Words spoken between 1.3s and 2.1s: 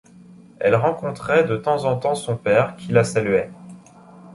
de temps en